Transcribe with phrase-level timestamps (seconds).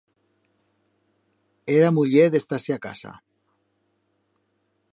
[1.75, 3.13] Era muller d'estar-se a casa.